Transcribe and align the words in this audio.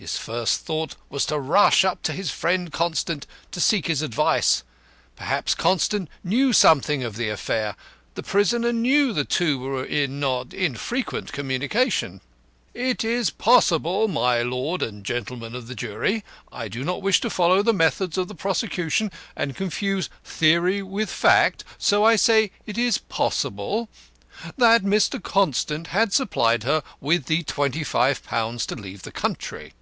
His 0.00 0.16
first 0.16 0.62
thought 0.64 0.96
was 1.10 1.26
to 1.26 1.38
rush 1.38 1.84
up 1.84 2.00
to 2.04 2.14
his 2.14 2.30
friend, 2.30 2.72
Constant, 2.72 3.26
to 3.50 3.60
seek 3.60 3.86
his 3.86 4.00
advice. 4.00 4.62
Perhaps 5.14 5.54
Constant 5.54 6.08
knew 6.24 6.54
something 6.54 7.02
of 7.04 7.16
the 7.16 7.28
affair. 7.28 7.76
The 8.14 8.22
prisoner 8.22 8.72
knew 8.72 9.12
the 9.12 9.26
two 9.26 9.58
were 9.58 9.84
in 9.84 10.18
not 10.18 10.54
infrequent 10.54 11.32
communication. 11.32 12.22
It 12.72 13.04
is 13.04 13.28
possible 13.28 14.08
my 14.08 14.40
lord 14.40 14.80
and 14.80 15.04
gentlemen 15.04 15.54
of 15.54 15.66
the 15.66 15.74
jury, 15.74 16.24
I 16.50 16.68
do 16.68 16.82
not 16.82 17.02
wish 17.02 17.20
to 17.20 17.28
follow 17.28 17.62
the 17.62 17.74
methods 17.74 18.16
of 18.16 18.26
the 18.26 18.34
prosecution 18.34 19.12
and 19.36 19.54
confuse 19.54 20.08
theory 20.24 20.80
with 20.80 21.10
fact, 21.10 21.62
so 21.76 22.04
I 22.04 22.16
say 22.16 22.52
it 22.64 22.78
is 22.78 22.96
possible 22.96 23.90
that 24.56 24.82
Mr. 24.82 25.22
Constant 25.22 25.88
had 25.88 26.14
supplied 26.14 26.62
her 26.62 26.82
with 27.02 27.26
the 27.26 27.44
£25 27.44 28.66
to 28.68 28.74
leave 28.76 29.02
the 29.02 29.12
country. 29.12 29.74